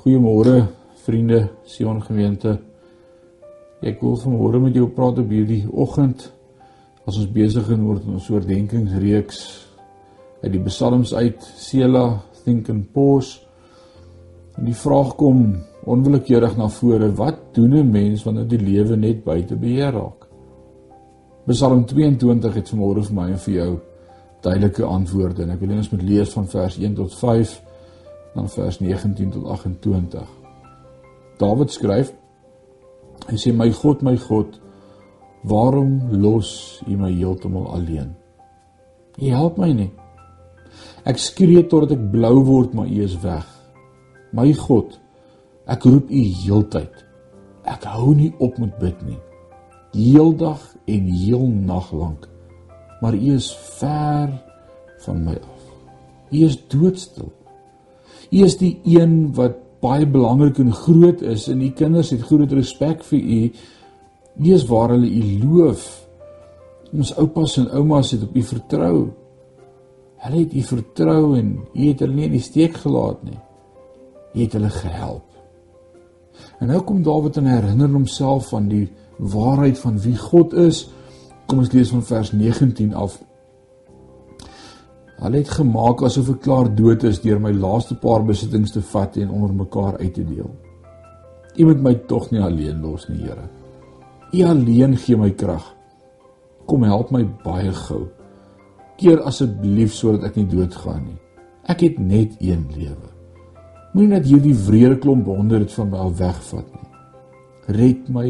[0.00, 0.62] Goeiemôre
[1.04, 2.54] vriende, Sion gemeente.
[3.84, 6.24] Ek wil vanmôre met jou praat op hierdie oggend
[7.04, 9.42] as ons besig is met ons oordeenkingsreeks
[10.40, 12.06] uit die Psalms uit, Sela,
[12.46, 13.42] Think and Pause.
[14.56, 15.44] En die vraag kom
[15.84, 20.28] onwillekeurig na vore, wat doen 'n mens wanneer die lewe net buite beheer raak?
[21.46, 23.80] Psalm 22 het vanmôre vir my en vir jou
[24.40, 27.69] duidelike antwoorde en ek wil hê ons moet lees van vers 1 tot 5
[28.34, 30.26] dan vers 19 tot 28.
[31.40, 32.12] Dawid skryf
[33.28, 34.56] hy sê my God my God
[35.50, 38.14] waarom los U my heeltemal alleen?
[39.20, 39.90] U help my nie.
[41.08, 43.46] Ek skree totdat ek blou word maar U is weg.
[44.36, 44.98] My God
[45.70, 47.06] ek roep U heeltyd.
[47.68, 49.20] Ek hou nie op met bid nie.
[49.94, 52.30] Heeldag en heel nag lank
[53.00, 54.42] maar u is ver
[54.98, 55.62] van my af.
[56.30, 57.32] U is doodstil.
[58.30, 62.52] U is die een wat baie belangrik en groot is en u kinders het groot
[62.52, 63.40] respek vir u.
[64.40, 65.86] U is waar hulle u loof.
[66.92, 69.08] Ons oupas en oumas het op u vertrou.
[70.20, 73.40] Hulle het u vertrou en u het hulle nie in die steek gelaat nie.
[74.34, 75.26] U het hulle gehelp.
[76.60, 78.86] En nou kom Dawid en herinner homself van die
[79.18, 80.86] waarheid van wie God is
[81.50, 83.16] Kom ons lees van vers 19 af.
[85.20, 89.18] Hulle het gemaak asof ek klaar dood is deur my laaste paar besittings te vat
[89.20, 90.48] en onder mekaar uit te deel.
[91.56, 93.44] U moet my tog nie alleen los nie, Here.
[94.32, 95.66] U alleen gee my krag.
[96.66, 98.06] Kom help my baie gou.
[98.96, 101.18] Keer asseblief sodat ek nie doodgaan nie.
[101.68, 103.12] Ek het net een lewe.
[103.92, 106.90] Moenie dat hierdie wrede klomp honde dit van my wegvat nie.
[107.76, 108.28] Red my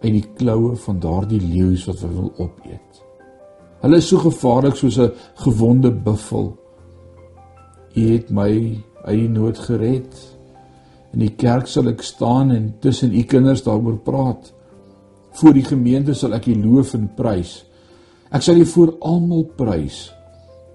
[0.00, 3.02] uit die kloue van daardie leeu's wat wil opeet.
[3.80, 5.12] Hulle is so gevaarlik soos 'n
[5.44, 6.56] gewonde buffel.
[7.96, 10.14] U het my uit nood gered.
[11.12, 14.52] In die kerk sal ek staan en tussen u kinders daaroor praat.
[15.32, 17.64] Voor die gemeente sal ek u loof en prys.
[18.30, 20.12] Ek sal u voor almal prys.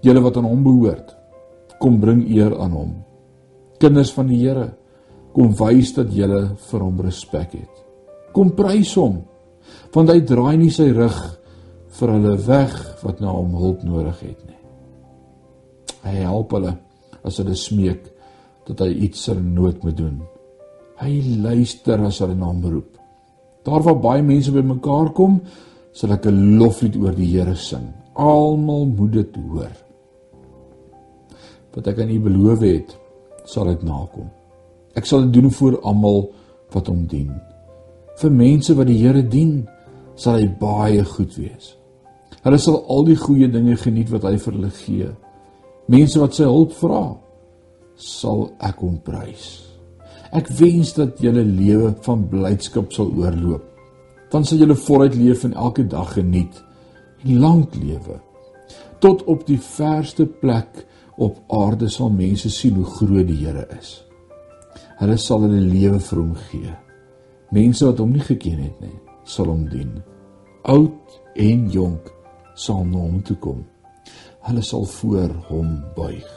[0.01, 1.15] Julle wat aan hom behoort,
[1.79, 2.93] kom bring eer aan hom.
[3.77, 4.73] Kinders van die Here,
[5.33, 7.85] kom wys dat julle vir hom respek het
[8.35, 9.21] kom prys hom
[9.95, 11.15] want hy draai nie sy rug
[11.95, 12.73] vir hulle weg
[13.03, 14.61] wat na hom hulp nodig het nie.
[16.05, 16.75] Hy help hulle
[17.25, 18.03] as hulle smeek
[18.67, 20.19] dat hy iets in nood moet doen.
[20.99, 21.13] Hy
[21.43, 22.91] luister as hulle na hom roep.
[23.65, 25.39] Daar waar baie mense bymekaar kom
[25.95, 27.93] sal ek 'n loflied oor die Here sing.
[28.15, 29.71] Almal moet dit hoor.
[31.73, 32.97] Wat ek aan u beloof het
[33.45, 34.29] sal ek nakom.
[34.95, 36.29] Ek sal dit doen vir almal
[36.73, 37.31] wat hom dien.
[38.17, 39.67] Vir mense wat die Here dien,
[40.15, 41.75] sal hy baie goed wees.
[42.45, 45.07] Hulle sal al die goeie dinge geniet wat hy vir hulle gee.
[45.89, 47.03] Mense wat sy hulp vra,
[47.97, 49.47] sal ek hom prys.
[50.35, 53.63] Ek wens dat julle lewe van blydskap sal oorloop.
[54.29, 56.61] Dan sal julle voluit leef en elke dag geniet
[57.23, 58.19] en lank lewe.
[59.01, 60.83] Tot op die verste plek
[61.21, 64.01] op aarde sal mense sien hoe groot die Here is.
[64.99, 66.73] Hulle sal hulle lewe vir hom gee.
[67.55, 69.97] Mense wat hom nie geken het nie, sal hom dien.
[70.69, 72.11] Oud en jonk
[72.55, 73.63] sal na hom toe kom.
[74.47, 76.27] Hulle sal voor hom buig.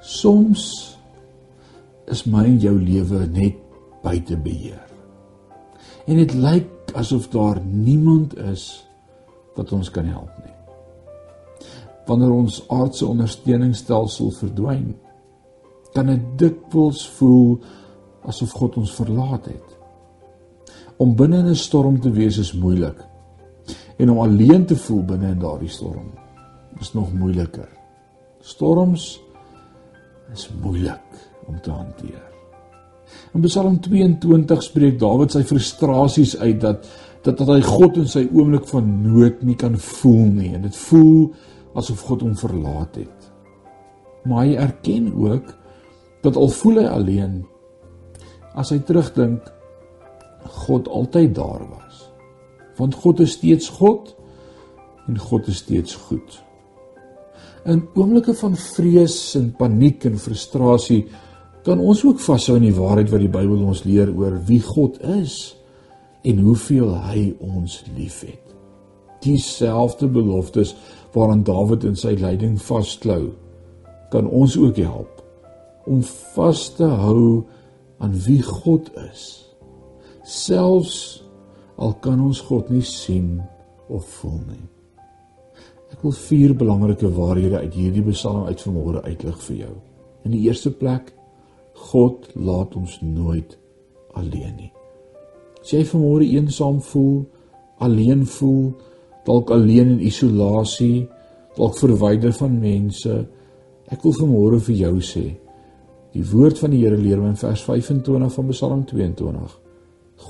[0.00, 0.64] Soms
[2.08, 3.56] is my en jou lewe net
[4.02, 4.84] buite beheer.
[6.08, 8.86] En dit lyk asof daar niemand is
[9.56, 10.54] wat ons kan help nie.
[12.08, 14.94] Wanneer ons aardse ondersteuningsstelsel verdwyn,
[15.92, 17.58] kan dit dikwels voel
[18.28, 19.76] asof God ons verlaat het.
[20.98, 23.04] Om binne in 'n storm te wees is moeilik.
[23.98, 26.12] En om alleen te voel binne in daardie storm
[26.78, 27.68] is nog moeiliker.
[28.40, 29.20] Storms
[30.32, 32.24] is moeilik om te hanteer.
[33.34, 36.88] In Psalm 22 spreek Dawid sy frustrasies uit dat
[37.26, 40.76] dat dat hy God in sy oomblik van nood nie kan voel nie en dit
[40.86, 41.32] voel
[41.76, 43.26] asof God hom verlaat het.
[44.22, 45.50] Maar hy erken ook
[46.22, 47.42] dat al voel hy alleen,
[48.54, 49.50] as hy terugdink
[50.68, 51.77] God altyd daar was.
[52.78, 54.14] Want God is steeds God
[55.08, 56.42] en God is steeds goed.
[57.68, 61.02] In oomblikke van vrees en paniek en frustrasie
[61.66, 65.00] kan ons ook vashou aan die waarheid wat die Bybel ons leer oor wie God
[65.18, 65.56] is
[66.28, 68.42] en hoeveel hy ons liefhet.
[69.24, 70.74] Dieselfde beloftes
[71.12, 73.32] waaraan Dawid in sy lyding vasklou,
[74.12, 75.24] kan ons ook help
[75.88, 76.02] om
[76.34, 77.44] vas te hou
[77.98, 79.24] aan wie God is.
[80.28, 81.24] Selfs
[81.78, 83.38] al kan ons God nie sien
[83.88, 84.64] of voel nie.
[85.94, 89.74] Ek wil vier belangrike waarhede uit hierdie Psalm uit vanmôre uitlig vir jou.
[90.26, 91.14] In die eerste plek,
[91.88, 93.54] God laat ons nooit
[94.18, 94.72] alleen nie.
[95.62, 97.22] As jy vanmôre eensaam voel,
[97.84, 98.72] alleen voel,
[99.26, 101.06] dalk alleen in isolasie,
[101.56, 103.14] dalk verwyder van mense,
[103.88, 105.24] ek wil vanmôre vir jou sê,
[106.12, 109.67] die woord van die Here leer in vers 25 van Psalm 22.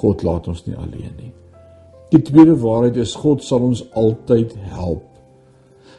[0.00, 1.32] God laat ons nie alleen nie.
[2.12, 5.04] Die tweede waarheid is God sal ons altyd help.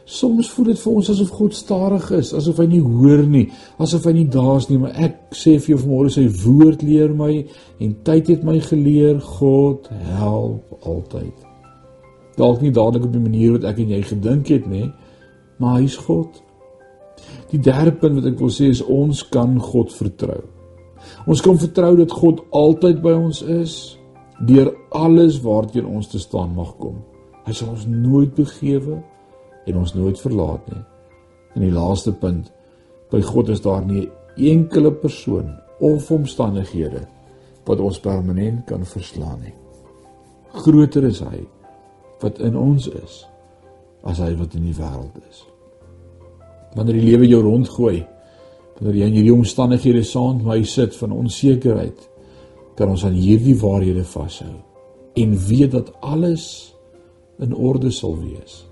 [0.09, 3.43] Soms voel dit vir ons asof God stadig is, asof hy nie hoor nie,
[3.77, 7.29] asof hy nie daar's nie, maar ek sê vir jou vanmôre sy woord leer my
[7.77, 11.45] en tyd het my geleer God help altyd.
[12.39, 14.87] Dalk nie dadelik op die manier wat ek en jy gedink het nie,
[15.61, 16.41] maar hy's God.
[17.51, 20.41] Die derde punt wat ek wil sê is ons kan God vertrou.
[21.27, 23.75] Ons kan vertrou dat God altyd by ons is
[24.47, 26.99] deur alles waarteen ons te staan mag kom.
[27.45, 28.99] Hy sal ons nooit begewe
[29.67, 30.83] en ons nooit verlaat nie.
[31.55, 32.51] En die laaste punt,
[33.11, 34.07] by God is daar nie
[34.37, 35.49] enkele persoon
[35.83, 37.03] of omstandighede
[37.67, 39.55] wat ons permanent kan verslaan nie.
[40.63, 41.43] Groter is hy
[42.21, 43.23] wat in ons is
[44.07, 45.43] as hy wat in die wêreld is.
[46.75, 47.99] Wanneer die lewe jou rondgooi,
[48.79, 52.09] wanneer jy in hierdie omstandighede saam met my sit van onsekerheid,
[52.75, 54.55] kan ons aan hierdie waarhede vashou
[55.19, 56.73] en weet dat alles
[57.39, 58.69] in orde sal wees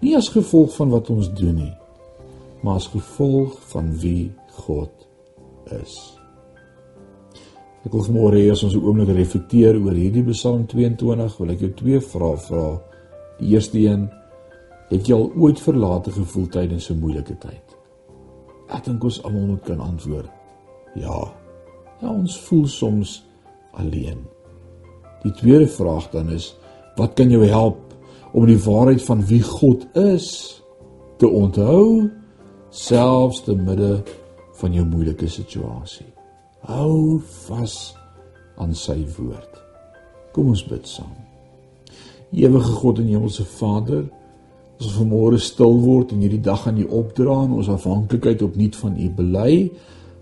[0.00, 1.74] nie as gevolg van wat ons doen nie,
[2.62, 4.30] maar as gevolg van wie
[4.64, 5.06] God
[5.80, 5.96] is.
[7.86, 11.72] Ek wil môre as ons 'n oomblik reflekteer oor hierdie Psalm 22, wil ek jou
[11.74, 12.80] twee vrae vra.
[13.38, 14.08] Die eerste een,
[14.90, 17.67] het jy al ooit verlate gevoel tydens 'n moeilike tyd?
[18.68, 20.30] Ek dink ons almal moet kan antwoord.
[20.98, 21.20] Ja.
[22.00, 23.18] Ja, ons voel soms
[23.72, 24.20] alleen.
[25.24, 26.52] Die tweede vraag dan is,
[26.96, 27.80] wat kan jou help
[28.32, 30.28] om die waarheid van wie God is
[31.18, 32.10] te onthou
[32.70, 34.02] selfs te midde
[34.60, 36.06] van jou moeilike situasie.
[36.68, 37.76] Hou vas
[38.58, 39.58] aan sy woord.
[40.34, 41.14] Kom ons bid saam.
[42.34, 44.04] Ewige God en Hemelse Vader,
[44.78, 48.76] as ons vanmôre stil word en hierdie dag aan U opdra en ons afhanklikheid opnuut
[48.78, 49.54] van U bely,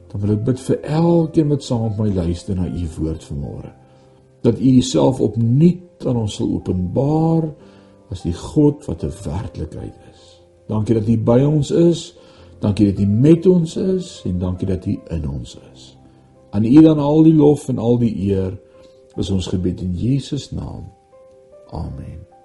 [0.08, 3.72] dan wil ek bid vir elkeen wat saam met my luister na U woord vanmôre.
[4.46, 7.50] Dat U Uself opnuut aan ons sal openbaar
[8.14, 10.22] as die God wat 'n werklikheid is.
[10.68, 12.14] Dankie dat U by ons is.
[12.60, 15.96] Dankie dat U met ons is en dankie dat U in ons is.
[16.50, 18.58] Aan U dan al die lof en al die eer
[19.16, 20.88] is ons gebed in Jesus naam.
[21.70, 22.35] Amen.